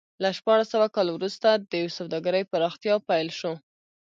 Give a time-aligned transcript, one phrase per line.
[0.23, 3.53] له شپاړس سوه کال وروسته د سوداګرۍ پراختیا پیل شو.